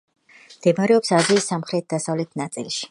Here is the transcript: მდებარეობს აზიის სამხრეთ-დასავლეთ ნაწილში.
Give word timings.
მდებარეობს 0.53 1.13
აზიის 1.19 1.49
სამხრეთ-დასავლეთ 1.53 2.37
ნაწილში. 2.45 2.79